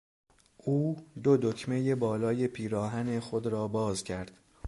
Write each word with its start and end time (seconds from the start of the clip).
او 0.57 0.97
دو 1.23 1.37
دکمهی 1.37 1.95
بالای 1.95 2.47
پیراهن 2.47 3.19
خود 3.19 3.47
را 3.47 3.67
باز 3.67 4.03
کرد. 4.03 4.31